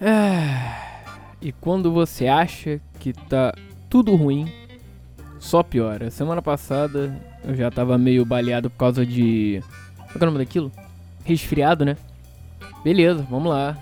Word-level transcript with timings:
Ah, 0.00 1.02
e 1.40 1.52
quando 1.52 1.92
você 1.92 2.26
acha 2.26 2.80
que 2.98 3.12
tá 3.12 3.54
tudo 3.88 4.14
ruim, 4.16 4.50
só 5.38 5.62
piora. 5.62 6.10
Semana 6.10 6.40
passada 6.40 7.20
eu 7.44 7.54
já 7.54 7.70
tava 7.70 7.98
meio 7.98 8.24
baleado 8.24 8.70
por 8.70 8.78
causa 8.78 9.04
de. 9.04 9.62
Qual 10.12 10.16
é 10.20 10.22
o 10.22 10.26
nome 10.26 10.38
daquilo? 10.38 10.72
Resfriado, 11.24 11.84
né? 11.84 11.96
Beleza, 12.82 13.26
vamos 13.30 13.50
lá. 13.50 13.76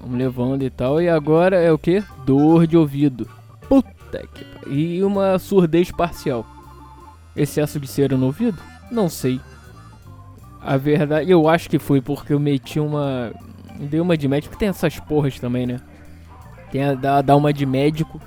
Vamos 0.00 0.18
levando 0.18 0.62
e 0.62 0.70
tal. 0.70 1.00
E 1.00 1.08
agora 1.08 1.56
é 1.56 1.70
o 1.72 1.78
que? 1.78 2.02
Dor 2.24 2.66
de 2.66 2.76
ouvido. 2.76 3.28
Puta 3.68 4.26
que 4.34 4.70
E 4.70 5.02
uma 5.02 5.38
surdez 5.38 5.90
parcial. 5.90 6.46
Excesso 7.36 7.80
de 7.80 7.86
cera 7.86 8.16
no 8.16 8.26
ouvido? 8.26 8.58
Não 8.90 9.08
sei. 9.08 9.40
A 10.60 10.76
verdade, 10.76 11.30
eu 11.30 11.48
acho 11.48 11.68
que 11.68 11.78
foi 11.78 12.00
porque 12.00 12.32
eu 12.32 12.40
meti 12.40 12.80
uma. 12.80 13.32
Dei 13.78 14.00
uma 14.00 14.16
de 14.16 14.28
médico, 14.28 14.56
tem 14.56 14.68
essas 14.68 14.98
porras 15.00 15.38
também, 15.38 15.66
né? 15.66 15.80
Tem 16.70 16.82
a 16.82 16.94
dar, 16.94 17.36
uma 17.36 17.52
de 17.52 17.66
médico. 17.66 18.20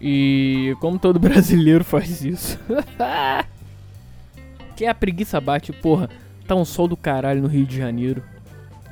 E 0.00 0.76
como 0.80 0.98
todo 0.98 1.18
brasileiro 1.20 1.84
faz 1.84 2.24
isso. 2.24 2.58
que 4.76 4.86
a 4.86 4.94
preguiça 4.94 5.40
bate, 5.40 5.72
porra. 5.72 6.08
Tá 6.46 6.54
um 6.54 6.64
sol 6.64 6.88
do 6.88 6.96
caralho 6.96 7.42
no 7.42 7.48
Rio 7.48 7.66
de 7.66 7.76
Janeiro. 7.76 8.22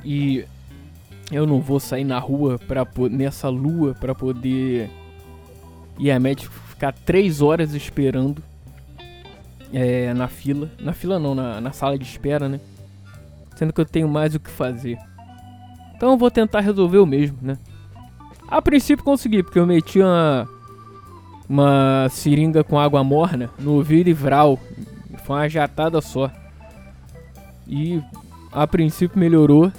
E 0.03 0.45
eu 1.31 1.45
não 1.45 1.59
vou 1.59 1.79
sair 1.79 2.03
na 2.03 2.19
rua 2.19 2.59
pra, 2.59 2.85
nessa 3.09 3.49
lua 3.49 3.95
pra 3.95 4.13
poder 4.13 4.89
ir 5.97 6.11
a 6.11 6.19
médico 6.19 6.53
ficar 6.69 6.93
3 6.93 7.41
horas 7.41 7.73
esperando 7.73 8.43
é, 9.73 10.13
na 10.13 10.27
fila. 10.27 10.71
Na 10.79 10.93
fila 10.93 11.19
não, 11.19 11.33
na, 11.33 11.59
na 11.59 11.71
sala 11.71 11.97
de 11.97 12.05
espera, 12.05 12.47
né? 12.47 12.59
Sendo 13.57 13.73
que 13.73 13.81
eu 13.81 13.85
tenho 13.85 14.07
mais 14.07 14.35
o 14.35 14.39
que 14.39 14.51
fazer. 14.51 14.97
Então 15.95 16.11
eu 16.11 16.17
vou 16.17 16.29
tentar 16.29 16.59
resolver 16.59 16.99
o 16.99 17.07
mesmo, 17.07 17.39
né? 17.41 17.57
A 18.47 18.61
princípio 18.61 19.03
consegui, 19.03 19.41
porque 19.41 19.57
eu 19.57 19.65
meti 19.65 19.99
uma, 19.99 20.47
uma 21.49 22.07
seringa 22.09 22.63
com 22.63 22.79
água 22.79 23.03
morna 23.03 23.49
no 23.57 23.73
ouvido 23.73 24.09
e 24.09 24.13
vral. 24.13 24.59
Foi 25.23 25.37
uma 25.37 25.49
jatada 25.49 25.99
só. 25.99 26.31
E 27.67 27.99
a 28.51 28.67
princípio 28.67 29.19
melhorou. 29.19 29.71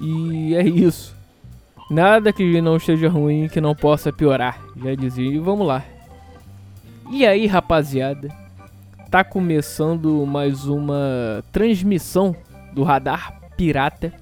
E 0.00 0.54
é 0.54 0.62
isso. 0.66 1.14
Nada 1.90 2.32
que 2.32 2.62
não 2.62 2.78
esteja 2.78 3.08
ruim 3.08 3.48
que 3.48 3.60
não 3.60 3.74
possa 3.74 4.10
piorar. 4.10 4.58
Já 4.82 4.94
dizia. 4.94 5.30
E 5.30 5.38
vamos 5.38 5.66
lá. 5.66 5.84
E 7.10 7.26
aí, 7.26 7.46
rapaziada? 7.46 8.28
Tá 9.10 9.22
começando 9.22 10.24
mais 10.26 10.64
uma 10.64 11.44
transmissão 11.52 12.34
do 12.72 12.82
Radar 12.82 13.40
Pirata. 13.56 14.12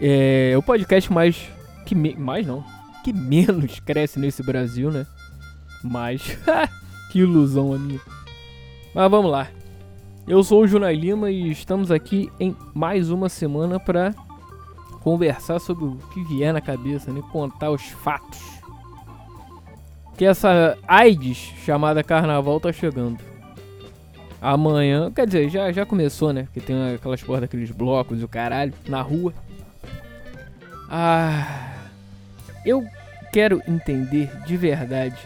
É 0.00 0.54
o 0.56 0.62
podcast 0.62 1.12
mais 1.12 1.48
que 1.84 1.94
me, 1.94 2.14
mais 2.14 2.46
não, 2.46 2.64
que 3.02 3.12
menos 3.12 3.80
cresce 3.84 4.18
nesse 4.18 4.42
Brasil, 4.42 4.90
né? 4.90 5.06
Mas 5.82 6.38
que 7.10 7.20
ilusão 7.20 7.72
a 7.72 7.78
minha. 7.78 8.00
Mas 8.94 9.10
vamos 9.10 9.30
lá. 9.30 9.48
Eu 10.26 10.44
sou 10.44 10.62
o 10.62 10.66
Junai 10.68 10.94
Lima 10.94 11.30
e 11.30 11.50
estamos 11.50 11.90
aqui 11.90 12.30
em 12.38 12.54
mais 12.74 13.10
uma 13.10 13.28
semana 13.28 13.80
para 13.80 14.14
conversar 15.00 15.58
sobre 15.58 15.86
o 15.86 15.96
que 16.12 16.22
vier 16.24 16.52
na 16.52 16.60
cabeça, 16.60 17.10
né? 17.10 17.22
Contar 17.32 17.70
os 17.70 17.82
fatos. 17.82 18.38
Que 20.18 20.26
essa 20.26 20.76
AIDS 20.86 21.38
chamada 21.64 22.04
Carnaval 22.04 22.60
tá 22.60 22.72
chegando. 22.72 23.18
Amanhã, 24.40 25.10
quer 25.10 25.26
dizer, 25.26 25.48
já, 25.48 25.72
já 25.72 25.84
começou, 25.84 26.32
né? 26.32 26.46
Que 26.52 26.60
tem 26.60 26.94
aquelas 26.94 27.22
porras 27.22 27.42
daqueles 27.42 27.70
blocos 27.70 28.20
e 28.20 28.24
o 28.24 28.28
caralho 28.28 28.72
na 28.86 29.02
rua. 29.02 29.34
Ah. 30.88 31.74
Eu 32.64 32.86
quero 33.32 33.62
entender 33.66 34.30
de 34.46 34.56
verdade. 34.56 35.18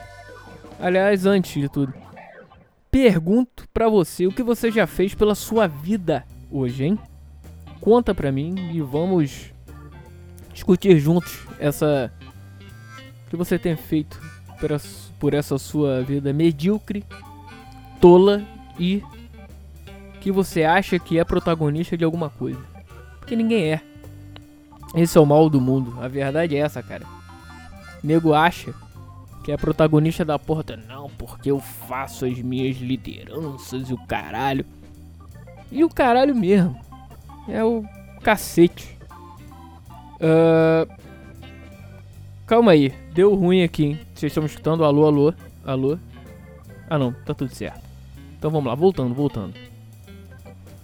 Aliás, 0.80 1.26
antes 1.26 1.60
de 1.60 1.68
tudo, 1.68 1.92
pergunto 2.90 3.68
pra 3.72 3.88
você 3.88 4.26
o 4.26 4.32
que 4.32 4.42
você 4.42 4.70
já 4.70 4.86
fez 4.86 5.14
pela 5.14 5.34
sua 5.34 5.66
vida 5.66 6.24
hoje, 6.50 6.84
hein? 6.84 6.98
Conta 7.80 8.14
pra 8.14 8.32
mim 8.32 8.54
e 8.72 8.80
vamos 8.80 9.52
discutir 10.52 10.98
juntos 10.98 11.46
essa 11.58 12.12
que 13.28 13.36
você 13.36 13.58
tem 13.58 13.76
feito 13.76 14.20
por 15.18 15.34
essa 15.34 15.58
sua 15.58 16.02
vida 16.02 16.32
medíocre, 16.32 17.04
tola 18.00 18.42
e 18.82 19.00
que 20.20 20.32
você 20.32 20.64
acha 20.64 20.98
que 20.98 21.20
é 21.20 21.24
protagonista 21.24 21.96
de 21.96 22.04
alguma 22.04 22.28
coisa. 22.28 22.58
Porque 23.20 23.36
ninguém 23.36 23.72
é. 23.72 23.80
Esse 24.96 25.16
é 25.16 25.20
o 25.20 25.26
mal 25.26 25.48
do 25.48 25.60
mundo. 25.60 26.02
A 26.02 26.08
verdade 26.08 26.56
é 26.56 26.58
essa, 26.58 26.82
cara. 26.82 27.06
nego 28.02 28.34
acha 28.34 28.74
que 29.44 29.52
é 29.52 29.56
protagonista 29.56 30.24
da 30.24 30.36
porta. 30.36 30.76
Não, 30.76 31.08
porque 31.10 31.48
eu 31.50 31.60
faço 31.60 32.26
as 32.26 32.38
minhas 32.38 32.76
lideranças 32.78 33.88
e 33.88 33.94
o 33.94 34.06
caralho. 34.06 34.66
E 35.70 35.84
o 35.84 35.88
caralho 35.88 36.34
mesmo. 36.34 36.76
É 37.48 37.62
o 37.62 37.84
cacete. 38.20 38.98
Uh, 40.16 40.90
calma 42.46 42.72
aí, 42.72 42.92
deu 43.12 43.34
ruim 43.34 43.62
aqui, 43.62 43.84
hein? 43.84 44.00
Vocês 44.12 44.30
estão 44.30 44.44
escutando? 44.44 44.84
Alô, 44.84 45.06
alô, 45.06 45.34
alô. 45.64 45.98
Ah 46.90 46.98
não, 46.98 47.12
tá 47.12 47.32
tudo 47.32 47.52
certo. 47.54 47.91
Então 48.42 48.50
vamos 48.50 48.66
lá, 48.66 48.74
voltando, 48.74 49.14
voltando. 49.14 49.54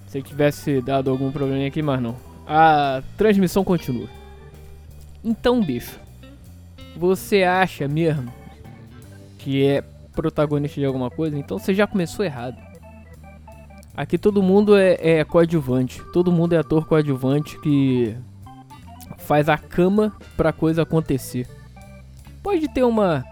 Se 0.06 0.22
tivesse 0.22 0.80
dado 0.80 1.10
algum 1.10 1.32
problema 1.32 1.66
aqui, 1.66 1.82
mas 1.82 2.00
não. 2.00 2.14
A 2.46 3.02
transmissão 3.16 3.64
continua. 3.64 4.08
Então, 5.24 5.60
bicho, 5.60 5.98
você 6.96 7.42
acha 7.42 7.88
mesmo 7.88 8.32
que 9.40 9.66
é 9.66 9.82
protagonista 10.12 10.78
de 10.78 10.86
alguma 10.86 11.10
coisa? 11.10 11.36
Então 11.36 11.58
você 11.58 11.74
já 11.74 11.84
começou 11.84 12.24
errado. 12.24 12.56
Aqui 13.92 14.16
todo 14.16 14.40
mundo 14.40 14.76
é, 14.76 14.96
é 15.00 15.24
coadjuvante. 15.24 16.00
Todo 16.12 16.30
mundo 16.30 16.52
é 16.52 16.58
ator 16.58 16.86
coadjuvante 16.86 17.58
que 17.58 18.14
faz 19.16 19.48
a 19.48 19.58
cama 19.58 20.12
pra 20.36 20.52
coisa 20.52 20.82
acontecer. 20.82 21.48
Pode 22.40 22.68
ter 22.68 22.84
uma, 22.84 23.24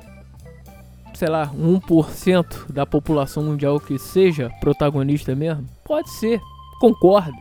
sei 1.16 1.28
lá, 1.28 1.48
1% 1.48 2.70
da 2.70 2.84
população 2.84 3.42
mundial 3.42 3.80
que 3.80 3.98
seja 3.98 4.50
protagonista 4.60 5.34
mesmo? 5.34 5.66
Pode 5.82 6.10
ser, 6.10 6.38
concordo. 6.78 7.32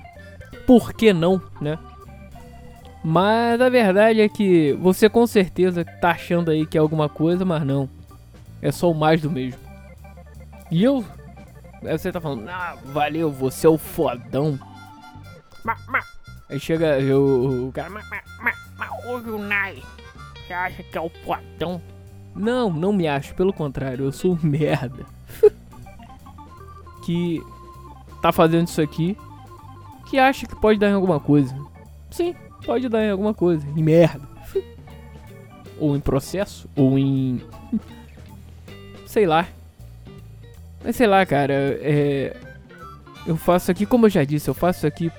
Por 0.66 0.94
que 0.94 1.12
não, 1.12 1.42
né? 1.60 1.78
Mas 3.04 3.60
a 3.60 3.70
verdade 3.70 4.22
é 4.22 4.30
que 4.30 4.72
você 4.82 5.10
com 5.10 5.28
certeza 5.28 5.84
tá 5.84 6.12
achando 6.12 6.52
aí 6.52 6.66
que 6.66 6.78
é 6.78 6.82
alguma 6.82 7.10
coisa, 7.10 7.44
mas 7.44 7.64
não. 7.64 7.90
É 8.62 8.72
só 8.72 8.90
o 8.90 8.96
mais 8.96 9.22
do 9.22 9.30
mesmo. 9.30 9.60
E 10.72 10.82
eu. 10.82 11.04
Você 11.84 12.12
tá 12.14 12.22
falando, 12.22 12.48
ah, 12.48 12.78
valeu, 12.86 13.30
você 13.30 13.68
é 13.68 13.70
o 13.70 13.78
fodão. 13.78 14.58
Aí 16.50 16.60
chega 16.60 16.98
o, 17.14 17.68
o 17.68 17.72
cara. 17.74 17.90
Ouve 19.06 19.32
o 19.32 19.38
Nai. 19.38 19.84
Você 20.48 20.54
acha 20.54 20.82
que 20.82 20.98
é 20.98 21.02
o 21.02 21.10
potão? 21.10 21.82
Não, 22.36 22.72
não 22.72 22.92
me 22.92 23.08
acho. 23.08 23.34
Pelo 23.34 23.54
contrário, 23.54 24.06
eu 24.06 24.12
sou 24.12 24.34
um 24.34 24.40
merda. 24.46 25.06
que 27.06 27.42
tá 28.22 28.32
fazendo 28.32 28.68
isso 28.68 28.82
aqui. 28.82 29.18
Que 30.10 30.20
acha 30.20 30.46
que 30.46 30.56
pode 30.56 30.80
dar 30.80 30.90
em 30.90 30.94
alguma 30.94 31.20
coisa. 31.20 31.56
Sim, 32.12 32.36
pode 32.66 32.90
dar 32.90 33.04
em 33.04 33.12
alguma 33.12 33.34
coisa. 33.34 33.66
Em 33.76 33.82
merda. 33.82 34.28
ou 35.80 35.96
em 35.96 36.00
processo. 36.00 36.70
Ou 36.76 37.00
em. 37.00 37.42
sei 39.06 39.26
lá. 39.26 39.48
Mas 40.84 40.96
sei 40.96 41.08
lá, 41.08 41.26
cara. 41.26 41.54
É. 41.54 42.36
Eu 43.26 43.36
faço 43.36 43.72
aqui, 43.72 43.88
como 43.88 44.06
eu 44.06 44.10
já 44.10 44.24
disse, 44.24 44.48
eu 44.48 44.54
faço 44.54 44.86
aqui 44.86 45.12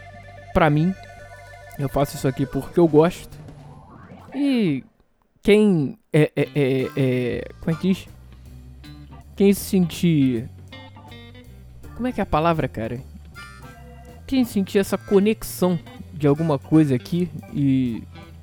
pra 0.55 0.71
mim. 0.71 0.95
Eu 1.79 1.89
faço 1.89 2.15
isso 2.15 2.29
aqui 2.29 2.47
porque 2.47 2.79
eu 2.79 2.87
gosto. 2.87 3.37
E 4.35 4.85
quem 5.43 5.99
é, 6.21 6.33
é, 6.37 6.49
é, 6.55 6.91
é 6.97 7.49
como 7.61 7.77
é 7.77 7.81
que 7.81 7.89
diz? 7.89 8.09
Quem 9.35 9.53
se 9.53 9.61
sentir 9.61 10.49
como 11.95 12.07
é 12.07 12.13
que 12.13 12.21
é 12.21 12.23
a 12.23 12.27
palavra, 12.27 12.69
cara? 12.69 13.01
Quem 14.27 14.45
sentir 14.45 14.79
essa 14.79 14.99
conexão 14.99 15.79
de 16.13 16.27
alguma 16.27 16.59
coisa 16.59 16.95
aqui 16.95 17.31
e 17.55 18.03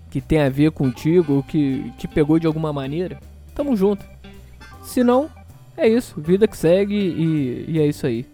que 0.10 0.22
tem 0.22 0.42
a 0.42 0.50
ver 0.50 0.72
contigo 0.72 1.34
ou 1.34 1.44
que 1.44 1.92
te 1.98 2.08
pegou 2.08 2.40
de 2.40 2.48
alguma 2.48 2.72
maneira, 2.72 3.20
tamo 3.54 3.76
junto. 3.76 4.06
Se 4.84 5.04
não, 5.04 5.30
é 5.76 5.88
isso, 5.88 6.20
vida 6.20 6.48
que 6.48 6.58
segue 6.58 6.96
e, 6.96 7.66
e 7.68 7.80
é 7.80 7.86
isso 7.86 8.06
aí. 8.06 8.26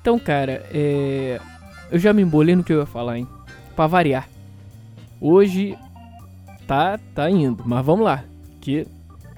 Então, 0.00 0.18
cara, 0.18 0.66
é... 0.72 1.40
eu 1.90 1.98
já 1.98 2.12
me 2.12 2.22
embolei 2.22 2.56
no 2.56 2.64
que 2.64 2.72
eu 2.72 2.80
ia 2.80 2.86
falar, 2.86 3.18
hein? 3.18 3.28
para 3.80 3.86
variar. 3.86 4.28
Hoje 5.20 5.74
tá 6.70 7.00
tá 7.16 7.28
indo, 7.28 7.64
mas 7.66 7.84
vamos 7.84 8.04
lá, 8.04 8.22
que 8.60 8.86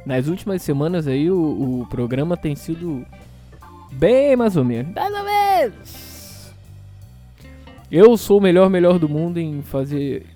nas 0.05 0.29
últimas 0.29 0.61
semanas 0.61 1.07
aí 1.07 1.31
o, 1.31 1.81
o 1.81 1.87
programa 1.89 2.37
tem 2.37 2.55
sido 2.55 3.07
bem 3.91 4.37
mais 4.37 4.55
ou 4.55 4.63
menos, 4.63 4.93
mais 4.93 5.15
ou 5.15 5.25
menos. 5.25 6.53
Eu 7.91 8.19
sou 8.19 8.37
o 8.37 8.41
melhor 8.43 8.69
melhor 8.69 8.99
do 8.99 9.09
mundo 9.09 9.39
em 9.39 9.63
fazer 9.63 10.27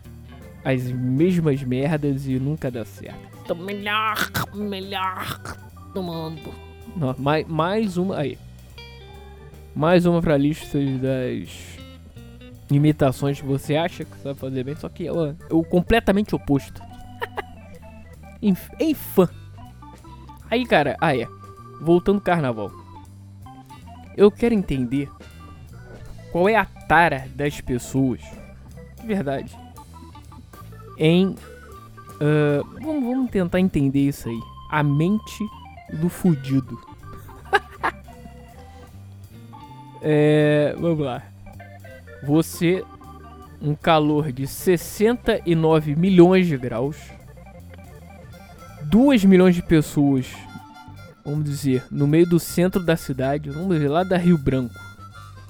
as 0.64 0.90
mesmas 0.90 1.62
merdas 1.62 2.26
e 2.26 2.38
nunca 2.38 2.70
dá 2.70 2.82
certo. 2.86 3.44
Tô 3.46 3.54
melhor, 3.54 4.16
melhor 4.54 5.38
do 5.92 6.02
mundo. 6.02 6.50
Não, 6.96 7.14
mais, 7.18 7.46
mais 7.46 7.98
uma. 7.98 8.16
Aí. 8.16 8.38
Mais 9.74 10.06
uma 10.06 10.22
pra 10.22 10.38
lista 10.38 10.78
das 10.78 11.76
imitações 12.70 13.38
que 13.38 13.46
você 13.46 13.76
acha 13.76 14.02
que 14.04 14.16
sabe 14.22 14.40
fazer 14.40 14.64
bem, 14.64 14.74
só 14.74 14.88
que 14.88 15.06
é 15.06 15.12
o, 15.12 15.26
é 15.26 15.34
o 15.50 15.62
completamente 15.62 16.34
oposto. 16.34 16.85
Em, 18.42 18.56
em 18.78 18.94
fã. 18.94 19.28
Aí, 20.50 20.64
cara, 20.64 20.96
ah 21.00 21.16
é. 21.16 21.26
Voltando 21.80 22.16
ao 22.16 22.22
carnaval. 22.22 22.70
Eu 24.16 24.30
quero 24.30 24.54
entender 24.54 25.10
qual 26.32 26.48
é 26.48 26.56
a 26.56 26.64
tara 26.64 27.28
das 27.34 27.60
pessoas. 27.60 28.20
De 29.00 29.06
verdade. 29.06 29.56
Em. 30.98 31.28
Uh, 31.28 32.64
vamos, 32.80 33.04
vamos 33.04 33.30
tentar 33.30 33.60
entender 33.60 34.08
isso 34.08 34.28
aí. 34.28 34.40
A 34.70 34.82
mente 34.82 35.44
do 35.92 36.08
fudido. 36.08 36.80
é, 40.00 40.74
vamos 40.78 41.00
lá. 41.00 41.22
Você, 42.22 42.82
um 43.60 43.74
calor 43.74 44.32
de 44.32 44.46
69 44.46 45.94
milhões 45.94 46.46
de 46.46 46.56
graus, 46.56 46.96
2 48.88 49.24
milhões 49.24 49.54
de 49.54 49.62
pessoas, 49.62 50.26
vamos 51.24 51.44
dizer, 51.44 51.84
no 51.90 52.06
meio 52.06 52.26
do 52.26 52.38
centro 52.38 52.84
da 52.84 52.96
cidade, 52.96 53.50
vamos 53.50 53.74
dizer, 53.74 53.88
lá 53.88 54.04
da 54.04 54.16
Rio 54.16 54.38
Branco. 54.38 54.74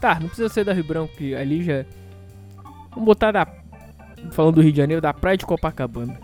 Tá, 0.00 0.18
não 0.18 0.28
precisa 0.28 0.48
ser 0.48 0.64
da 0.64 0.72
Rio 0.72 0.84
Branco, 0.84 1.14
que 1.16 1.34
ali 1.34 1.62
já. 1.62 1.84
Vamos 2.90 3.04
botar 3.04 3.32
da. 3.32 3.46
Falando 4.30 4.56
do 4.56 4.62
Rio 4.62 4.72
de 4.72 4.78
Janeiro, 4.78 5.02
da 5.02 5.12
Praia 5.12 5.36
de 5.36 5.44
Copacabana. 5.44 6.18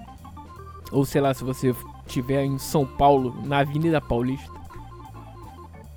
Ou 0.90 1.04
sei 1.04 1.20
lá, 1.20 1.32
se 1.34 1.44
você 1.44 1.74
estiver 2.06 2.44
em 2.44 2.58
São 2.58 2.86
Paulo, 2.86 3.46
na 3.46 3.58
Avenida 3.58 4.00
Paulista. 4.00 4.50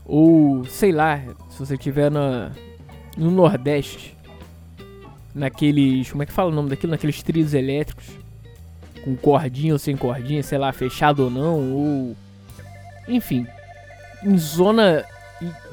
Ou 0.05 0.65
sei 0.65 0.91
lá, 0.91 1.19
se 1.49 1.59
você 1.59 1.75
estiver 1.75 2.11
na, 2.11 2.51
no 3.17 3.31
Nordeste. 3.31 4.15
Naqueles. 5.33 6.11
Como 6.11 6.23
é 6.23 6.25
que 6.25 6.33
fala 6.33 6.51
o 6.51 6.53
nome 6.53 6.69
daquilo? 6.69 6.91
Naqueles 6.91 7.23
trilhos 7.23 7.53
elétricos. 7.53 8.24
Com 9.05 9.15
cordinha 9.15 9.71
ou 9.71 9.79
sem 9.79 9.95
cordinha, 9.95 10.43
sei 10.43 10.57
lá, 10.57 10.73
fechado 10.73 11.23
ou 11.23 11.29
não. 11.29 11.73
Ou. 11.73 12.15
Enfim. 13.07 13.47
Em 14.21 14.37
zona 14.37 15.05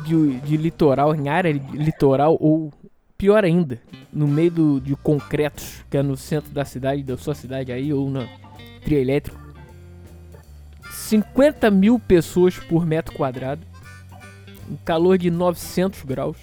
de, 0.05 0.39
de 0.41 0.57
litoral, 0.57 1.15
em 1.15 1.29
área 1.29 1.51
litoral. 1.51 2.37
Ou 2.39 2.73
pior 3.17 3.45
ainda, 3.45 3.81
no 4.13 4.29
meio 4.29 4.51
do, 4.51 4.81
de 4.81 4.95
concretos, 4.97 5.85
que 5.91 5.97
é 5.97 6.03
no 6.03 6.17
centro 6.17 6.53
da 6.53 6.65
cidade, 6.65 7.03
da 7.03 7.17
sua 7.17 7.35
cidade 7.35 7.73
aí, 7.73 7.93
ou 7.93 8.11
na 8.11 8.29
trio 8.85 8.99
elétrico. 8.99 9.41
50 10.91 11.71
mil 11.71 11.99
pessoas 11.99 12.59
por 12.59 12.85
metro 12.85 13.15
quadrado, 13.15 13.63
um 14.71 14.77
calor 14.85 15.17
de 15.17 15.31
900 15.31 16.03
graus. 16.03 16.37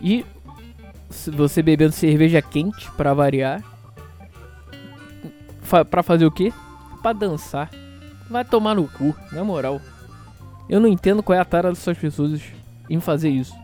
E 0.00 0.24
você 1.30 1.62
bebendo 1.62 1.92
cerveja 1.92 2.42
quente 2.42 2.90
para 2.92 3.14
variar. 3.14 3.62
Fa 5.64 5.84
pra 5.84 6.02
fazer 6.02 6.26
o 6.26 6.30
quê? 6.30 6.52
Pra 7.02 7.12
dançar. 7.12 7.70
Vai 8.30 8.44
tomar 8.44 8.74
no 8.74 8.88
cu, 8.88 9.14
na 9.32 9.42
moral. 9.44 9.80
Eu 10.68 10.80
não 10.80 10.88
entendo 10.88 11.22
qual 11.22 11.36
é 11.36 11.40
a 11.40 11.44
tara 11.44 11.70
dessas 11.70 11.98
pessoas 11.98 12.40
em 12.88 13.00
fazer 13.00 13.30
isso. 13.30 13.54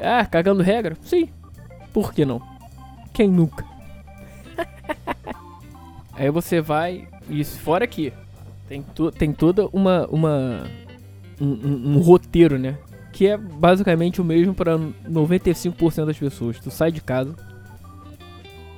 Ah, 0.00 0.24
cagando 0.26 0.62
regra? 0.62 0.96
Sim. 1.02 1.28
Por 1.92 2.12
que 2.12 2.24
não? 2.24 2.40
Quem 3.12 3.28
nunca? 3.28 3.64
Aí 6.14 6.30
você 6.30 6.60
vai. 6.60 7.08
Isso, 7.28 7.58
fora 7.58 7.84
aqui. 7.84 8.12
Tem, 8.68 8.84
tem 9.18 9.32
toda 9.32 9.68
uma. 9.72 10.06
uma 10.10 10.64
um, 11.40 11.46
um, 11.46 11.96
um, 11.96 11.98
roteiro, 12.00 12.58
né? 12.58 12.78
Que 13.12 13.26
é 13.26 13.36
basicamente 13.36 14.20
o 14.20 14.24
mesmo 14.24 14.54
para 14.54 14.78
95% 14.78 16.06
das 16.06 16.18
pessoas. 16.18 16.58
Tu 16.58 16.70
sai 16.70 16.90
de 16.90 17.00
casa. 17.00 17.34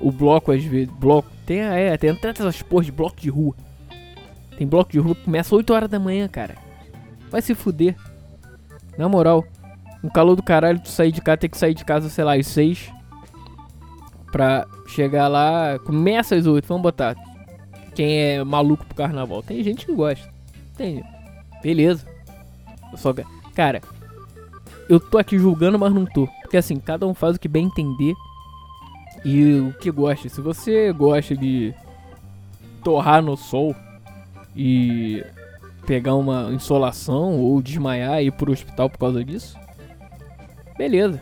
O 0.00 0.10
bloco, 0.10 0.52
às 0.52 0.62
vezes. 0.62 0.92
Bloco. 0.94 1.28
Tem, 1.46 1.60
é, 1.60 1.96
tem 1.96 2.14
tantas 2.14 2.46
essas 2.46 2.62
porras 2.62 2.86
de 2.86 2.92
bloco 2.92 3.20
de 3.20 3.28
rua. 3.28 3.54
Tem 4.56 4.66
bloco 4.66 4.92
de 4.92 4.98
rua 4.98 5.14
que 5.14 5.24
começa 5.24 5.54
8 5.54 5.72
horas 5.72 5.90
da 5.90 5.98
manhã, 5.98 6.28
cara. 6.28 6.56
Vai 7.30 7.42
se 7.42 7.54
fuder. 7.54 7.96
Na 8.96 9.08
moral. 9.08 9.44
Um 10.02 10.08
calor 10.08 10.36
do 10.36 10.42
caralho, 10.42 10.80
tu 10.80 10.88
sair 10.88 11.10
de 11.10 11.20
casa, 11.20 11.38
tem 11.38 11.50
que 11.50 11.56
sair 11.56 11.74
de 11.74 11.84
casa, 11.84 12.08
sei 12.10 12.24
lá, 12.24 12.34
às 12.34 12.46
6 12.46 12.92
pra 14.30 14.66
chegar 14.86 15.28
lá. 15.28 15.78
Começa 15.78 16.34
às 16.34 16.46
8, 16.46 16.66
vamos 16.66 16.82
botar. 16.82 17.16
Quem 17.94 18.18
é 18.18 18.44
maluco 18.44 18.84
pro 18.84 18.96
carnaval? 18.96 19.42
Tem 19.42 19.62
gente 19.62 19.86
que 19.86 19.94
gosta. 19.94 20.28
Tem. 20.76 21.02
Beleza. 21.62 22.06
Eu 22.92 22.98
só. 22.98 23.14
Cara, 23.54 23.80
eu 24.88 24.98
tô 24.98 25.18
aqui 25.18 25.38
julgando, 25.38 25.78
mas 25.78 25.92
não 25.92 26.04
tô. 26.04 26.26
Porque 26.42 26.56
assim, 26.56 26.76
cada 26.76 27.06
um 27.06 27.14
faz 27.14 27.36
o 27.36 27.40
que 27.40 27.48
bem 27.48 27.66
entender 27.66 28.14
e 29.24 29.60
o 29.60 29.72
que 29.72 29.90
gosta. 29.90 30.28
Se 30.28 30.40
você 30.40 30.92
gosta 30.92 31.36
de 31.36 31.74
torrar 32.82 33.22
no 33.22 33.36
sol 33.36 33.74
e 34.54 35.24
pegar 35.86 36.14
uma 36.14 36.52
insolação 36.52 37.40
ou 37.40 37.60
desmaiar 37.62 38.22
e 38.22 38.26
ir 38.26 38.32
pro 38.32 38.52
hospital 38.52 38.90
por 38.90 38.98
causa 38.98 39.24
disso, 39.24 39.56
beleza. 40.76 41.20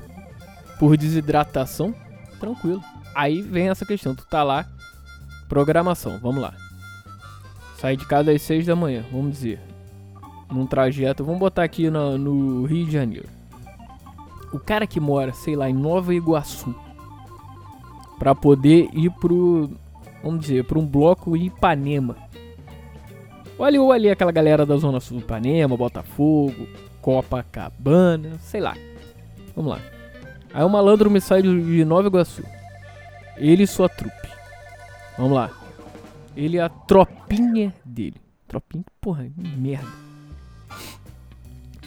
Por 0.79 0.97
desidratação, 0.97 1.95
tranquilo. 2.41 2.83
Aí 3.15 3.41
vem 3.41 3.69
essa 3.69 3.87
questão, 3.87 4.15
tu 4.15 4.27
tá 4.27 4.43
lá, 4.43 4.67
programação, 5.49 6.19
vamos 6.19 6.43
lá. 6.43 6.55
Sai 7.79 7.97
de 7.97 8.07
casa 8.07 8.33
às 8.33 8.43
6 8.43 8.67
da 8.67 8.75
manhã, 8.75 9.05
vamos 9.13 9.33
dizer. 9.33 9.61
Num 10.51 10.67
trajeto, 10.67 11.25
vamos 11.25 11.41
botar 11.41 11.63
aqui 11.63 11.89
no, 11.91 12.19
no 12.19 12.65
Rio 12.65 12.87
de 12.87 12.93
Janeiro. 12.93 13.29
O 14.53 14.59
cara 14.59 14.87
que 14.87 15.01
mora, 15.01 15.33
sei 15.33 15.57
lá, 15.57 15.69
em 15.69 15.75
Nova 15.75 16.15
Iguaçu, 16.15 16.75
para 18.23 18.37
poder 18.37 18.89
ir 18.93 19.11
pro, 19.11 19.69
vamos 20.23 20.43
dizer, 20.43 20.63
para 20.63 20.79
um 20.79 20.87
bloco 20.87 21.37
em 21.37 21.47
Ipanema. 21.47 22.17
Olha 23.59 23.83
ou 23.83 23.91
ali 23.91 24.09
aquela 24.09 24.31
galera 24.31 24.65
da 24.65 24.77
Zona 24.77 25.01
Sul, 25.01 25.19
Ipanema, 25.19 25.77
Botafogo, 25.77 26.69
Copacabana, 27.01 28.39
sei 28.39 28.61
lá. 28.61 28.77
Vamos 29.57 29.73
lá. 29.73 29.81
Aí 30.55 30.63
o 30.63 30.69
malandro 30.69 31.11
me 31.11 31.21
sai 31.21 31.43
de 31.43 31.85
Nova 31.85 32.07
Iguaçu. 32.07 32.45
Ele 33.37 33.65
e 33.65 33.67
sua 33.67 33.89
trupe. 33.89 34.29
Vamos 35.19 35.33
lá. 35.33 35.51
Ele 36.37 36.59
é 36.59 36.63
a 36.63 36.69
tropinha 36.69 37.75
dele. 37.85 38.21
Tropinha, 38.47 38.85
porra, 39.01 39.29
merda. 39.37 39.89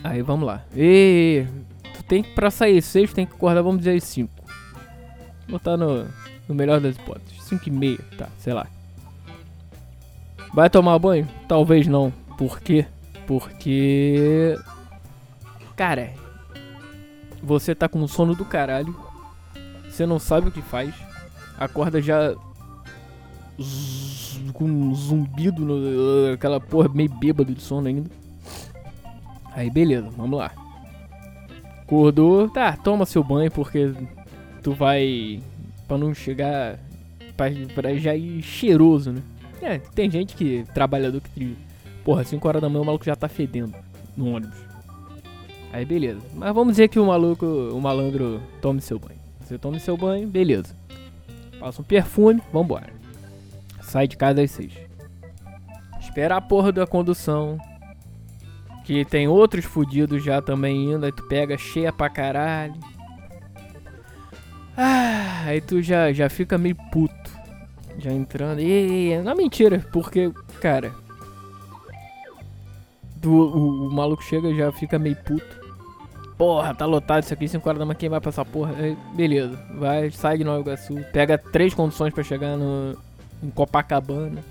Aí 0.04 0.22
vamos 0.22 0.46
lá. 0.46 0.66
E 0.76 1.46
tu 1.94 2.04
tem 2.04 2.22
que 2.22 2.36
pra 2.36 2.52
sair 2.52 2.82
6, 2.82 3.14
tem 3.14 3.26
que 3.26 3.36
acordar, 3.36 3.62
vamos 3.62 3.80
dizer, 3.80 4.02
5. 4.02 4.30
Botar 5.48 5.78
no, 5.78 6.06
no 6.48 6.56
melhor 6.56 6.80
das 6.80 6.96
hipóteses. 6.96 7.44
5 7.44 7.68
e 7.68 7.72
meia, 7.72 8.00
tá, 8.18 8.30
sei 8.40 8.54
lá. 8.54 8.68
Vai 10.54 10.70
tomar 10.70 10.98
banho? 11.00 11.28
Talvez 11.48 11.88
não. 11.88 12.12
Por 12.38 12.60
quê? 12.60 12.86
Porque. 13.28 14.58
Cara, 15.76 16.14
você 17.42 17.76
tá 17.76 17.90
com 17.90 18.08
sono 18.08 18.36
do 18.36 18.46
caralho. 18.46 18.96
Você 19.90 20.06
não 20.06 20.20
sabe 20.20 20.50
o 20.50 20.52
que 20.52 20.62
faz 20.62 20.94
acorda 21.58 22.02
já 22.02 22.36
com 24.54 24.66
um 24.66 24.94
zumbido, 24.94 25.62
no, 25.62 26.34
aquela 26.34 26.60
porra 26.60 26.90
meio 26.90 27.10
bêbado 27.10 27.54
de 27.54 27.62
sono 27.62 27.88
ainda. 27.88 28.10
Aí 29.54 29.70
beleza, 29.70 30.10
vamos 30.16 30.38
lá. 30.38 30.52
Acordou, 31.82 32.50
tá, 32.50 32.76
toma 32.76 33.06
seu 33.06 33.24
banho 33.24 33.52
porque 33.52 33.94
tu 34.62 34.74
vai 34.74 35.42
para 35.88 35.98
não 35.98 36.14
chegar 36.14 36.80
pra, 37.36 37.96
já 37.96 38.16
ir 38.16 38.42
cheiroso, 38.42 39.12
né? 39.12 39.22
É, 39.62 39.78
tem 39.78 40.10
gente 40.10 40.36
que 40.36 40.64
trabalhador 40.74 41.22
que 41.22 41.58
porra, 42.04 42.24
5 42.24 42.48
horas 42.48 42.62
da 42.62 42.70
manhã 42.70 42.82
o 42.82 42.86
maluco 42.86 43.06
já 43.06 43.16
tá 43.16 43.28
fedendo 43.28 43.74
no 44.16 44.36
ônibus. 44.36 44.58
Aí 45.74 45.84
beleza. 45.84 46.22
Mas 46.34 46.54
vamos 46.54 46.74
dizer 46.74 46.88
que 46.88 47.00
o 47.00 47.06
maluco, 47.06 47.46
o 47.46 47.82
malandro 47.82 48.42
tome 48.62 48.80
seu 48.80 49.00
banho. 49.00 49.20
Você 49.42 49.58
tome 49.58 49.80
seu 49.80 49.98
banho, 49.98 50.28
beleza. 50.28 50.76
Passa 51.60 51.82
um 51.82 51.86
perfume, 51.86 52.42
vambora. 52.54 52.94
Sai 53.82 54.08
de 54.08 54.16
casa 54.16 54.42
às 54.42 54.52
seis. 54.52 54.74
Espera 56.00 56.38
a 56.38 56.42
porra 56.42 56.72
da 56.72 56.88
condução. 56.88 57.58
Que 58.86 59.04
tem 59.04 59.28
outros 59.28 59.66
fudidos 59.66 60.24
já 60.24 60.42
também 60.42 60.94
indo. 60.94 61.06
Aí 61.06 61.12
tu 61.12 61.24
pega 61.24 61.58
cheia 61.58 61.92
pra 61.92 62.10
caralho. 62.10 62.76
Ah, 64.78 65.44
aí 65.46 65.62
tu 65.62 65.82
já, 65.82 66.12
já 66.12 66.30
fica 66.30 66.58
meio 66.58 66.76
puto. 66.92 67.32
Já 67.98 68.12
entrando. 68.12 68.60
E, 68.60 69.18
não, 69.24 69.36
mentira, 69.36 69.86
porque, 69.92 70.32
cara. 70.62 70.92
Tu, 73.22 73.32
o, 73.32 73.88
o 73.88 73.92
maluco 73.94 74.24
chega 74.24 74.54
já 74.54 74.72
fica 74.72 75.00
meio 75.00 75.16
puto. 75.16 75.66
porra, 76.38 76.76
tá 76.76 76.86
lotado 76.86 77.24
isso 77.24 77.34
aqui, 77.34 77.48
5 77.48 77.68
horas 77.68 77.80
da 77.80 77.86
manhã, 77.86 77.96
quem 77.98 78.10
vai 78.10 78.20
pra 78.20 78.30
essa 78.30 78.44
porra? 78.46 78.74
Aí, 78.78 78.98
beleza, 79.16 79.58
vai, 79.76 80.12
sai 80.12 80.38
de 80.38 80.44
Nova 80.44 80.60
Iguaçu, 80.60 80.96
pega 81.14 81.38
três 81.38 81.74
condições 81.74 82.14
pra 82.14 82.24
chegar 82.24 82.58
no, 82.58 82.98
em 83.42 83.50
Copacabana. 83.50 84.44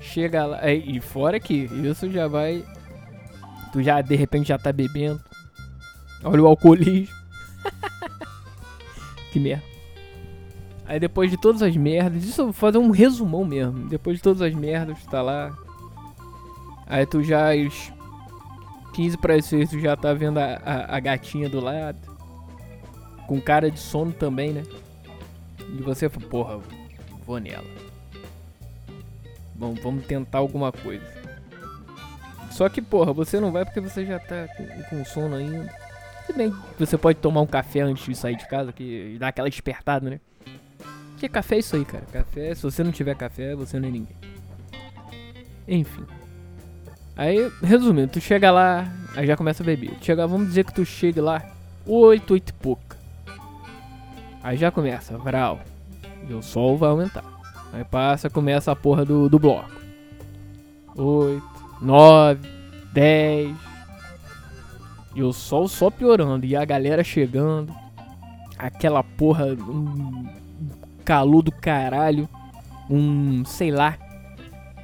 Chega 0.00 0.46
lá, 0.46 0.58
é, 0.62 0.74
e 0.74 1.00
fora 1.00 1.38
que 1.38 1.54
isso 1.54 2.10
já 2.10 2.26
vai. 2.26 2.64
Tu 3.72 3.82
já 3.82 4.00
de 4.00 4.16
repente 4.16 4.48
já 4.48 4.58
tá 4.58 4.72
bebendo. 4.72 5.20
Olha 6.24 6.42
o 6.42 6.46
alcoolismo. 6.46 7.21
Que 9.32 9.40
merda. 9.40 9.64
Aí 10.84 11.00
depois 11.00 11.30
de 11.30 11.36
todas 11.36 11.62
as 11.62 11.74
merdas, 11.76 12.24
isso 12.24 12.40
eu 12.40 12.46
vou 12.46 12.52
fazer 12.52 12.78
um 12.78 12.90
resumão 12.90 13.44
mesmo. 13.44 13.88
Depois 13.88 14.18
de 14.18 14.22
todas 14.22 14.42
as 14.42 14.54
merdas, 14.54 14.98
tu 15.00 15.08
tá 15.08 15.22
lá. 15.22 15.56
Aí 16.86 17.06
tu 17.06 17.22
já 17.22 17.52
às 17.52 17.92
15 18.92 19.16
para 19.16 19.34
as 19.34 19.46
6 19.46 19.70
tu 19.70 19.80
já 19.80 19.96
tá 19.96 20.12
vendo 20.12 20.38
a, 20.38 20.60
a, 20.64 20.96
a 20.96 21.00
gatinha 21.00 21.48
do 21.48 21.60
lado. 21.60 21.98
Com 23.26 23.40
cara 23.40 23.70
de 23.70 23.78
sono 23.78 24.12
também, 24.12 24.52
né? 24.52 24.62
E 25.58 25.82
você 25.82 26.08
fala, 26.08 26.26
porra, 26.26 26.60
vou 27.24 27.38
nela. 27.38 27.64
Bom, 29.54 29.74
vamos 29.74 30.04
tentar 30.04 30.38
alguma 30.38 30.72
coisa. 30.72 31.04
Só 32.50 32.68
que, 32.68 32.82
porra, 32.82 33.12
você 33.12 33.40
não 33.40 33.50
vai 33.50 33.64
porque 33.64 33.80
você 33.80 34.04
já 34.04 34.18
tá 34.18 34.46
com, 34.56 34.66
com 34.90 35.04
sono 35.04 35.36
ainda. 35.36 35.81
Se 36.26 36.32
bem 36.32 36.54
você 36.78 36.96
pode 36.96 37.18
tomar 37.18 37.40
um 37.40 37.46
café 37.46 37.80
antes 37.80 38.04
de 38.04 38.14
sair 38.14 38.36
de 38.36 38.46
casa, 38.48 38.72
que 38.72 39.16
dá 39.18 39.28
aquela 39.28 39.48
despertada, 39.48 40.08
né? 40.08 40.20
Porque 41.12 41.28
café 41.28 41.56
é 41.56 41.58
isso 41.58 41.76
aí, 41.76 41.84
cara. 41.84 42.04
Café, 42.12 42.54
se 42.54 42.62
você 42.62 42.82
não 42.82 42.90
tiver 42.90 43.14
café, 43.14 43.54
você 43.54 43.78
não 43.78 43.88
é 43.88 43.92
ninguém. 43.92 44.16
Enfim. 45.68 46.04
Aí, 47.16 47.50
resumindo, 47.62 48.08
tu 48.08 48.20
chega 48.20 48.50
lá, 48.50 48.90
aí 49.14 49.26
já 49.26 49.36
começa 49.36 49.62
a 49.62 49.66
beber. 49.66 49.92
Chega, 50.00 50.26
vamos 50.26 50.48
dizer 50.48 50.64
que 50.64 50.72
tu 50.72 50.84
chega 50.84 51.22
lá 51.22 51.42
8, 51.86 52.32
8 52.32 52.48
e 52.48 52.52
pouca. 52.54 52.96
Aí 54.42 54.56
já 54.56 54.70
começa, 54.70 55.16
vral. 55.18 55.60
E 56.28 56.32
o 56.32 56.42
sol 56.42 56.76
vai 56.76 56.90
aumentar. 56.90 57.24
Aí 57.72 57.84
passa, 57.84 58.28
começa 58.28 58.72
a 58.72 58.76
porra 58.76 59.04
do, 59.04 59.28
do 59.28 59.38
bloco. 59.38 59.70
8, 60.96 61.42
9, 61.80 62.48
10. 62.92 63.56
E 65.14 65.22
o 65.22 65.32
sol 65.32 65.68
só 65.68 65.90
piorando. 65.90 66.46
E 66.46 66.56
a 66.56 66.64
galera 66.64 67.04
chegando. 67.04 67.74
Aquela 68.58 69.02
porra. 69.02 69.46
Um 69.46 70.26
calor 71.04 71.42
do 71.42 71.52
caralho. 71.52 72.28
Um. 72.88 73.44
sei 73.44 73.70
lá. 73.70 73.96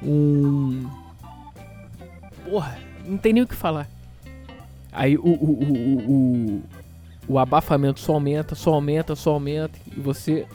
Um. 0.01 0.87
Porra, 2.49 2.77
não 3.05 3.17
tem 3.17 3.33
nem 3.33 3.43
o 3.43 3.47
que 3.47 3.55
falar. 3.55 3.87
Aí 4.91 5.17
o, 5.17 5.21
o, 5.21 5.63
o, 5.63 6.11
o, 6.11 6.63
o, 7.27 7.39
abafamento 7.39 7.99
só 7.99 8.13
aumenta, 8.13 8.55
só 8.55 8.73
aumenta, 8.73 9.15
só 9.15 9.33
aumenta. 9.33 9.77
E 9.95 9.99
você 9.99 10.47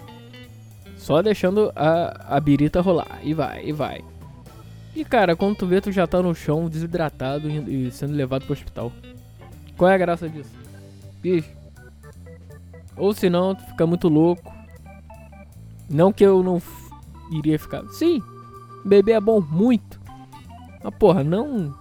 só 0.97 1.23
deixando 1.23 1.73
a, 1.77 2.37
a 2.37 2.41
birita 2.41 2.81
rolar. 2.81 3.21
E 3.23 3.33
vai, 3.33 3.65
e 3.65 3.73
vai. 3.73 4.03
E 4.95 5.05
cara, 5.05 5.37
quando 5.37 5.57
tu 5.57 5.67
vê, 5.67 5.81
tu 5.81 5.93
já 5.93 6.07
tá 6.07 6.23
no 6.23 6.35
chão, 6.35 6.69
desidratado 6.69 7.49
e, 7.49 7.87
e 7.87 7.91
sendo 7.91 8.15
levado 8.15 8.45
pro 8.45 8.53
hospital. 8.53 8.93
Qual 9.77 9.91
é 9.91 9.95
a 9.95 9.99
graça 9.99 10.29
disso? 10.29 10.51
Bicho. 11.21 11.51
Ou 12.97 13.13
senão, 13.13 13.55
tu 13.55 13.65
fica 13.65 13.87
muito 13.87 14.09
louco. 14.09 14.53
Não 15.89 16.13
que 16.13 16.25
eu 16.25 16.43
não 16.43 16.63
iria 17.31 17.59
ficar. 17.59 17.85
Sim, 17.89 18.23
beber 18.85 19.13
é 19.15 19.21
bom, 19.21 19.41
muito. 19.41 20.01
Mas 20.83 20.95
porra, 20.95 21.25
não. 21.25 21.75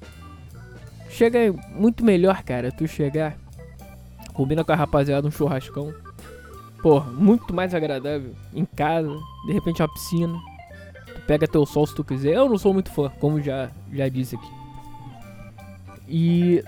Chega 1.09 1.53
muito 1.75 2.03
melhor, 2.03 2.41
cara, 2.43 2.71
tu 2.71 2.87
chegar. 2.87 3.37
Combina 4.33 4.63
com 4.63 4.71
a 4.71 4.75
rapaziada 4.75 5.27
um 5.27 5.31
churrascão. 5.31 5.93
Porra, 6.81 7.11
muito 7.11 7.53
mais 7.53 7.73
agradável. 7.73 8.33
Em 8.53 8.65
casa, 8.65 9.09
de 9.45 9.53
repente 9.53 9.81
uma 9.81 9.93
piscina. 9.93 10.37
Tu 11.05 11.21
pega 11.27 11.47
teu 11.47 11.65
sol 11.65 11.85
se 11.85 11.95
tu 11.95 12.03
quiser. 12.03 12.33
Eu 12.33 12.49
não 12.49 12.57
sou 12.57 12.73
muito 12.73 12.91
fã, 12.91 13.09
como 13.19 13.39
já, 13.39 13.69
já 13.91 14.09
disse 14.09 14.35
aqui. 14.35 14.51
E. 16.07 16.63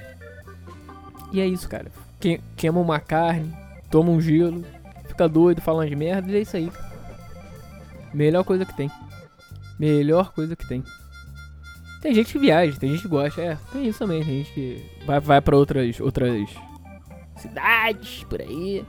E 1.31 1.41
é 1.41 1.47
isso, 1.47 1.67
cara. 1.67 1.91
Que, 2.19 2.39
queima 2.55 2.79
uma 2.79 2.99
carne, 2.99 3.53
toma 3.89 4.11
um 4.11 4.21
gelo, 4.21 4.63
fica 5.07 5.27
doido 5.27 5.61
falando 5.61 5.89
de 5.89 5.95
merda 5.95 6.31
e 6.31 6.35
é 6.35 6.41
isso 6.41 6.55
aí. 6.55 6.71
Melhor 8.13 8.43
coisa 8.43 8.65
que 8.65 8.75
tem. 8.75 8.89
Melhor 9.79 10.31
coisa 10.31 10.55
que 10.55 10.67
tem. 10.67 10.83
Tem 12.01 12.13
gente 12.13 12.31
que 12.31 12.39
viaja, 12.39 12.79
tem 12.79 12.91
gente 12.91 13.01
que 13.01 13.07
gosta, 13.07 13.41
é, 13.41 13.57
tem 13.71 13.87
isso 13.87 13.99
também, 13.99 14.23
tem 14.23 14.43
gente 14.43 14.53
que 14.53 14.85
vai, 15.05 15.19
vai 15.19 15.41
pra 15.41 15.57
outras, 15.57 15.99
outras 15.99 16.49
cidades 17.35 18.23
por 18.25 18.41
aí 18.41 18.85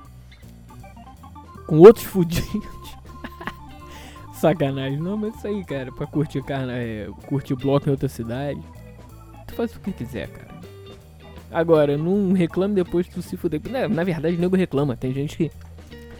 com 1.66 1.78
outros 1.78 2.06
fudidos. 2.06 2.96
Sacanagem. 4.34 4.98
Não, 4.98 5.16
mas 5.16 5.34
isso 5.34 5.46
aí, 5.46 5.64
cara, 5.64 5.90
pra 5.90 6.06
curtir 6.06 6.42
carna, 6.42 6.72
é, 6.74 7.08
curtir 7.26 7.54
bloco 7.54 7.88
em 7.88 7.90
outra 7.90 8.08
cidade. 8.08 8.60
Tu 9.46 9.54
faz 9.54 9.74
o 9.74 9.80
que 9.80 9.92
quiser, 9.92 10.28
cara. 10.28 10.55
Agora, 11.56 11.96
não 11.96 12.32
reclame 12.32 12.74
depois 12.74 13.06
que 13.06 13.14
tu 13.14 13.22
se 13.22 13.36
fuder. 13.36 13.60
Na, 13.70 13.88
na 13.88 14.04
verdade, 14.04 14.36
nego 14.36 14.56
reclama. 14.56 14.96
Tem 14.96 15.12
gente 15.14 15.36
que. 15.36 15.50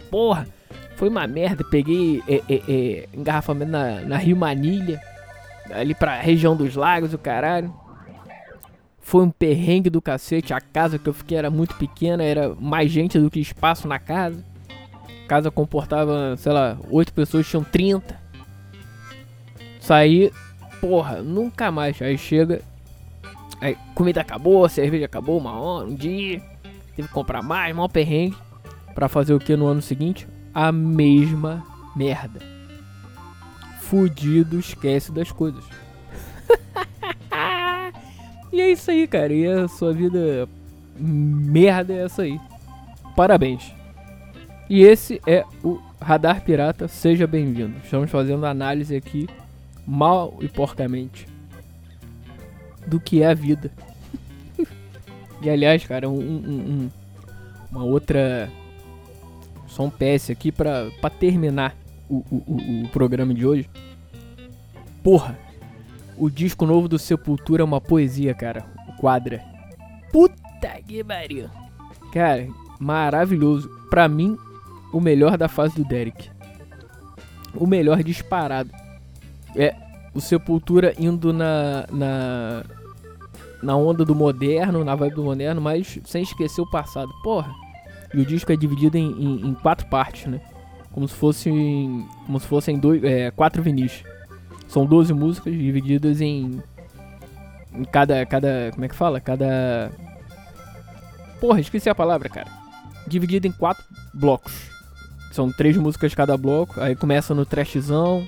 Porra, 0.09 0.47
foi 0.95 1.09
uma 1.09 1.27
merda. 1.27 1.63
Peguei 1.63 2.23
é, 2.27 2.41
é, 2.49 2.61
é, 2.67 3.09
engarrafamento 3.13 3.71
na, 3.71 4.01
na 4.01 4.17
Rio 4.17 4.35
Manilha. 4.35 4.99
Ali 5.69 5.93
pra 5.93 6.19
região 6.19 6.55
dos 6.55 6.75
lagos, 6.75 7.13
o 7.13 7.17
caralho. 7.19 7.71
Foi 8.99 9.23
um 9.23 9.29
perrengue 9.29 9.89
do 9.89 10.01
cacete. 10.01 10.53
A 10.53 10.59
casa 10.59 10.97
que 10.97 11.07
eu 11.07 11.13
fiquei 11.13 11.37
era 11.37 11.51
muito 11.51 11.75
pequena, 11.75 12.23
era 12.23 12.55
mais 12.55 12.89
gente 12.89 13.19
do 13.19 13.29
que 13.29 13.39
espaço 13.39 13.87
na 13.87 13.99
casa 13.99 14.43
casa 15.27 15.51
comportava, 15.51 16.35
sei 16.37 16.53
lá, 16.53 16.77
8 16.89 17.13
pessoas, 17.13 17.45
tinham 17.45 17.63
30. 17.63 18.17
Saí, 19.79 20.31
porra, 20.79 21.21
nunca 21.21 21.69
mais. 21.69 22.01
Aí 22.01 22.17
chega, 22.17 22.61
aí 23.61 23.77
comida 23.95 24.21
acabou, 24.21 24.65
a 24.65 24.69
cerveja 24.69 25.05
acabou 25.05 25.37
uma 25.37 25.53
hora, 25.59 25.87
um 25.87 25.95
dia. 25.95 26.41
Teve 26.95 27.07
que 27.07 27.13
comprar 27.13 27.41
mais, 27.41 27.75
mal 27.75 27.89
perrengue. 27.89 28.35
Pra 28.95 29.07
fazer 29.07 29.33
o 29.33 29.39
que 29.39 29.55
no 29.55 29.67
ano 29.67 29.81
seguinte? 29.81 30.27
A 30.53 30.71
mesma 30.71 31.63
merda. 31.95 32.39
Fudido, 33.81 34.59
esquece 34.59 35.11
das 35.11 35.31
coisas. 35.31 35.63
e 38.51 38.59
é 38.59 38.71
isso 38.71 38.89
aí, 38.89 39.07
cara. 39.07 39.31
E 39.31 39.45
a 39.45 39.67
sua 39.67 39.93
vida 39.93 40.49
merda 40.99 41.93
é 41.93 42.05
essa 42.05 42.23
aí. 42.23 42.39
Parabéns. 43.15 43.71
E 44.69 44.81
esse 44.81 45.21
é 45.25 45.45
o 45.63 45.79
Radar 46.01 46.41
Pirata, 46.41 46.87
seja 46.87 47.25
bem-vindo. 47.25 47.75
Estamos 47.83 48.11
fazendo 48.11 48.45
análise 48.45 48.95
aqui, 48.95 49.27
mal 49.85 50.37
e 50.41 50.47
porcamente, 50.47 51.27
do 52.87 52.99
que 52.99 53.21
é 53.21 53.27
a 53.27 53.33
vida. 53.33 53.71
e 55.41 55.49
aliás, 55.49 55.85
cara, 55.85 56.09
um, 56.09 56.19
um, 56.19 56.49
um, 56.49 56.89
uma 57.71 57.83
outra. 57.83 58.49
Só 59.67 59.83
um 59.83 59.89
PS 59.91 60.31
aqui 60.31 60.51
pra, 60.51 60.89
pra 60.99 61.09
terminar 61.09 61.75
o, 62.09 62.23
o, 62.31 62.35
o, 62.47 62.83
o 62.85 62.89
programa 62.89 63.33
de 63.33 63.45
hoje. 63.45 63.69
Porra! 65.03 65.37
O 66.17 66.31
disco 66.31 66.65
novo 66.65 66.87
do 66.87 66.97
Sepultura 66.97 67.61
é 67.61 67.65
uma 67.65 67.79
poesia, 67.79 68.33
cara. 68.33 68.65
O 68.87 68.93
quadra. 68.93 69.43
Puta 70.11 70.69
que 70.87 71.03
pariu! 71.03 71.47
Cara, 72.11 72.47
maravilhoso. 72.79 73.69
Pra 73.89 74.07
mim, 74.07 74.35
o 74.91 74.99
melhor 74.99 75.37
da 75.37 75.47
fase 75.47 75.75
do 75.75 75.83
Derek. 75.83 76.29
O 77.53 77.67
melhor 77.67 78.01
disparado. 78.01 78.71
É 79.55 79.75
o 80.13 80.19
Sepultura 80.19 80.93
indo 80.97 81.31
na, 81.31 81.85
na, 81.91 82.63
na 83.61 83.75
onda 83.75 84.05
do 84.05 84.15
moderno, 84.15 84.83
na 84.83 84.95
vibe 84.95 85.15
do 85.15 85.23
moderno, 85.23 85.61
mas 85.61 85.99
sem 86.05 86.23
esquecer 86.23 86.61
o 86.61 86.69
passado. 86.69 87.11
Porra. 87.23 87.53
E 88.13 88.19
o 88.19 88.25
disco 88.25 88.51
é 88.51 88.55
dividido 88.55 88.97
em, 88.97 89.11
em, 89.11 89.47
em 89.47 89.53
quatro 89.53 89.87
partes, 89.87 90.27
né? 90.27 90.41
Como 90.91 91.07
se 91.07 91.13
fossem, 91.13 92.05
como 92.25 92.39
se 92.39 92.47
fossem 92.47 92.79
dois, 92.79 93.03
é, 93.03 93.31
quatro 93.31 93.61
vinis. 93.61 94.03
São 94.67 94.85
12 94.85 95.13
músicas 95.13 95.53
divididas 95.53 96.21
em, 96.21 96.61
em 97.73 97.83
cada, 97.85 98.25
cada, 98.25 98.71
como 98.73 98.85
é 98.85 98.87
que 98.87 98.95
fala? 98.95 99.19
Cada 99.19 99.91
Porra, 101.39 101.59
esqueci 101.59 101.89
a 101.89 101.95
palavra, 101.95 102.29
cara. 102.29 102.49
Dividido 103.05 103.47
em 103.47 103.51
quatro 103.51 103.83
blocos. 104.13 104.69
São 105.31 105.51
três 105.51 105.77
músicas 105.77 106.15
cada 106.15 106.35
bloco. 106.35 106.79
Aí 106.81 106.95
começa 106.95 107.33
no 107.35 107.45
trashzão. 107.45 108.27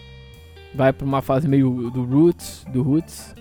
Vai 0.76 0.94
pra 0.94 1.06
uma 1.06 1.22
fase 1.22 1.48
meio 1.48 1.90
do 1.90 2.04
Roots. 2.04 2.66
Do 2.72 2.84
Roots. 2.84 3.34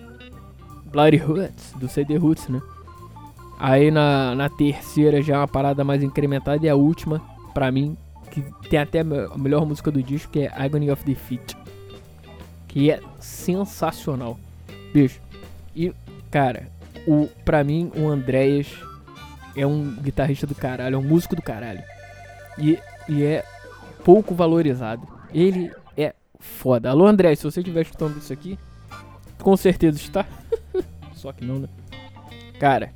Bloody 0.90 1.16
Roots. 1.16 1.72
Do 1.76 1.88
CD 1.88 2.16
Roots, 2.16 2.48
né? 2.48 2.60
Aí 3.58 3.90
na, 3.90 4.34
na 4.34 4.48
terceira 4.48 5.20
já 5.20 5.34
é 5.34 5.38
uma 5.38 5.48
parada 5.48 5.82
mais 5.84 6.02
incrementada. 6.02 6.64
E 6.64 6.68
a 6.68 6.76
última, 6.76 7.20
pra 7.52 7.70
mim, 7.72 7.96
que 8.30 8.42
tem 8.68 8.78
até 8.78 9.00
a 9.00 9.04
melhor 9.04 9.66
música 9.66 9.90
do 9.90 10.02
disco, 10.02 10.32
que 10.32 10.40
é 10.40 10.52
Agony 10.54 10.90
of 10.90 11.04
Defeat. 11.04 11.56
Que 12.68 12.90
é 12.90 13.00
sensacional. 13.18 14.38
Bicho. 14.92 15.20
E, 15.74 15.92
cara, 16.30 16.68
o, 17.06 17.28
pra 17.44 17.64
mim, 17.64 17.90
o 17.96 18.08
Andréas 18.08 18.68
é 19.56 19.66
um 19.66 19.90
guitarrista 19.90 20.46
do 20.46 20.54
caralho, 20.54 20.94
é 20.94 20.98
um 20.98 21.02
músico 21.02 21.34
do 21.34 21.42
caralho. 21.42 21.82
E, 22.58 22.78
e 23.08 23.24
é 23.24 23.44
pouco 24.04 24.34
valorizado. 24.34 25.06
Ele 25.32 25.70
é 25.96 26.14
foda. 26.38 26.90
Alô, 26.90 27.06
André, 27.06 27.34
se 27.34 27.44
você 27.44 27.60
estiver 27.60 27.82
escutando 27.82 28.18
isso 28.18 28.32
aqui, 28.32 28.58
com 29.40 29.56
certeza 29.56 29.98
está. 29.98 30.26
Só 31.18 31.32
que 31.32 31.44
não, 31.44 31.58
né? 31.58 31.68
Cara, 32.58 32.92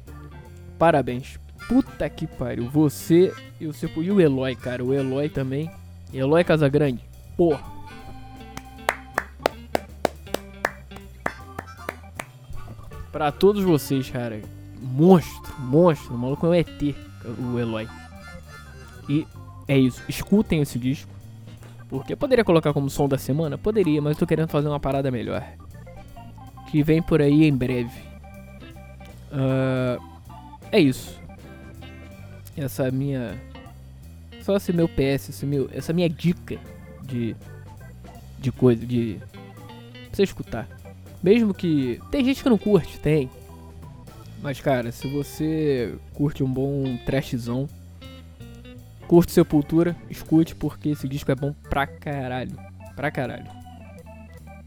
parabéns. 0.79 1.39
Puta 1.69 2.09
que 2.09 2.27
pariu. 2.27 2.69
Você 2.69 3.33
e 3.61 3.67
o 3.67 3.73
seu. 3.73 3.91
E 4.03 4.11
o 4.11 4.21
Eloy, 4.21 4.55
cara. 4.57 4.85
O 4.85 4.95
Eloy 4.95 5.29
também. 5.29 5.71
Eloy 6.13 6.45
Casagrande. 6.45 7.03
Porra. 7.37 7.63
Pra 13.11 13.31
todos 13.31 13.63
vocês, 13.63 14.09
cara. 14.09 14.41
Monstro, 14.81 15.61
monstro. 15.61 16.15
O 16.15 16.19
maluco 16.19 16.47
é 16.47 16.49
um 16.49 16.55
ET, 16.55 16.97
o 17.53 17.59
Eloy. 17.59 17.89
E 19.09 19.27
é 19.69 19.79
isso. 19.79 20.03
Escutem 20.09 20.61
esse 20.61 20.79
disco. 20.79 21.11
Porque 21.89 22.15
eu 22.15 22.17
poderia 22.17 22.45
colocar 22.45 22.73
como 22.73 22.89
som 22.89 23.07
da 23.07 23.19
semana? 23.19 23.59
Poderia, 23.59 24.01
mas 24.01 24.13
eu 24.13 24.21
tô 24.21 24.27
querendo 24.27 24.49
fazer 24.49 24.67
uma 24.67 24.81
parada 24.81 25.11
melhor. 25.11 25.45
Que 26.71 26.83
vem 26.83 27.03
por 27.03 27.21
aí 27.21 27.45
em 27.45 27.55
breve. 27.55 28.12
Uh, 29.33 30.03
é 30.71 30.79
isso. 30.79 31.19
Essa 32.57 32.91
minha. 32.91 33.41
Só 34.43 34.57
esse 34.57 34.73
meu 34.73 34.89
PS, 34.89 35.31
esse 35.31 35.47
meu, 35.47 35.71
essa 35.73 35.93
minha 35.93 36.09
dica 36.09 36.59
de. 37.03 37.35
De 38.39 38.53
coisa, 38.53 38.85
de. 38.85 39.19
Pra 39.21 40.11
você 40.13 40.23
escutar. 40.23 40.69
Mesmo 41.23 41.55
que. 41.55 42.01
Tem 42.11 42.25
gente 42.25 42.43
que 42.43 42.49
não 42.49 42.59
curte, 42.59 42.99
tem. 42.99 43.31
Mas 44.43 44.61
cara, 44.61 44.91
se 44.91 45.07
você 45.07 45.95
curte 46.13 46.43
um 46.43 46.53
bom 46.53 46.99
trashzão, 47.07 47.69
curte 49.07 49.31
Sepultura, 49.31 49.97
escute 50.11 50.55
porque 50.55 50.91
esse 50.91 51.07
disco 51.07 51.31
é 51.31 51.35
bom 51.35 51.55
pra 51.71 51.87
caralho. 51.87 52.59
Pra 52.97 53.11
caralho. 53.11 53.47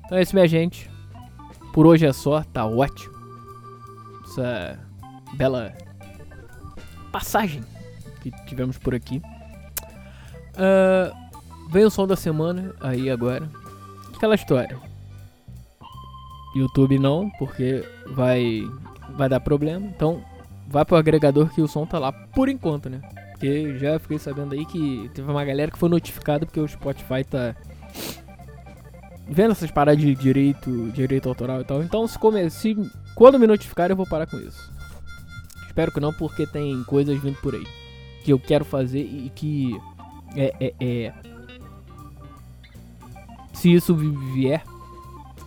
Então 0.05 0.17
é 0.17 0.21
isso, 0.21 0.33
minha 0.33 0.47
gente. 0.47 0.89
Por 1.73 1.85
hoje 1.85 2.05
é 2.05 2.13
só, 2.13 2.41
tá 2.41 2.65
ótimo. 2.65 3.14
Essa 4.35 4.77
bela 5.35 5.73
passagem 7.09 7.63
que 8.21 8.29
tivemos 8.45 8.77
por 8.77 8.93
aqui. 8.93 9.21
Uh, 10.55 11.71
vem 11.71 11.85
o 11.85 11.89
som 11.89 12.05
da 12.05 12.17
semana 12.17 12.75
aí 12.81 13.09
agora. 13.09 13.49
Aquela 14.13 14.35
história. 14.35 14.77
YouTube 16.53 16.99
não, 16.99 17.29
porque 17.39 17.81
vai 18.07 18.69
vai 19.11 19.29
dar 19.29 19.39
problema. 19.39 19.85
Então, 19.85 20.21
vai 20.67 20.83
pro 20.83 20.97
agregador 20.97 21.47
que 21.53 21.61
o 21.61 21.67
som 21.67 21.85
tá 21.85 21.97
lá 21.97 22.11
por 22.11 22.49
enquanto, 22.49 22.89
né? 22.89 22.99
Porque 23.31 23.79
já 23.79 23.97
fiquei 23.99 24.19
sabendo 24.19 24.53
aí 24.53 24.65
que 24.65 25.09
teve 25.13 25.31
uma 25.31 25.45
galera 25.45 25.71
que 25.71 25.77
foi 25.77 25.87
notificada 25.87 26.45
porque 26.45 26.59
o 26.59 26.67
Spotify 26.67 27.23
tá 27.23 27.55
vendo 29.29 29.51
essas 29.51 29.71
paradas 29.71 30.01
de 30.01 30.13
direito, 30.13 30.91
direito 30.91 31.29
autoral 31.29 31.61
e 31.61 31.63
tal. 31.63 31.81
Então, 31.81 32.05
se, 32.05 32.19
come, 32.19 32.49
se 32.49 32.75
quando 33.15 33.39
me 33.39 33.47
notificar, 33.47 33.89
eu 33.89 33.95
vou 33.95 34.05
parar 34.05 34.27
com 34.27 34.37
isso. 34.37 34.71
Espero 35.65 35.91
que 35.91 35.99
não, 35.99 36.13
porque 36.13 36.45
tem 36.45 36.83
coisas 36.83 37.17
vindo 37.19 37.37
por 37.41 37.55
aí 37.55 37.65
que 38.25 38.33
eu 38.33 38.39
quero 38.39 38.65
fazer 38.65 39.01
e 39.01 39.31
que 39.35 39.79
é, 40.35 40.55
é, 40.59 40.73
é 40.79 41.13
se 43.53 43.71
isso 43.71 43.95
vier, 44.33 44.63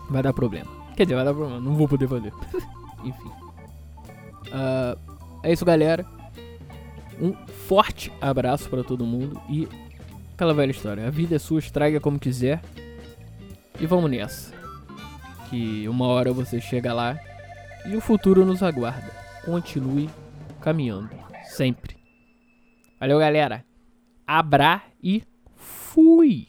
vai 0.09 0.23
dar 0.23 0.33
problema. 0.33 0.71
Quer 0.97 1.03
dizer, 1.03 1.17
vai 1.17 1.25
dar 1.25 1.35
problema, 1.35 1.61
não 1.61 1.75
vou 1.75 1.89
poder 1.89 2.07
fazer. 2.09 2.33
Enfim. 3.05 3.29
Uh, 4.47 4.99
é 5.43 5.53
isso, 5.53 5.65
galera. 5.65 6.07
Um 7.21 7.35
forte 7.67 8.13
abraço 8.21 8.71
para 8.71 8.85
todo 8.85 9.05
mundo 9.05 9.41
e 9.50 9.69
aquela 10.35 10.54
velha 10.54 10.71
história. 10.71 11.04
A 11.04 11.11
vida 11.11 11.35
é 11.35 11.39
sua, 11.41 11.59
estraga 11.59 11.99
como 11.99 12.17
quiser. 12.17 12.61
E 13.81 13.87
vamos 13.87 14.09
nessa. 14.09 14.54
Que 15.50 15.89
uma 15.89 16.07
hora 16.07 16.33
você 16.33 16.61
chega 16.61 16.95
lá 16.95 17.19
e 17.89 17.97
o 17.97 18.01
futuro 18.01 18.45
nos 18.45 18.63
aguarda. 18.63 19.11
Continue 19.45 20.11
caminhando. 20.61 21.11
Sempre. 21.45 21.97
Valeu, 23.01 23.19
galera. 23.19 23.65
Abra 24.27 24.83
e 25.03 25.23
fui. 25.57 26.49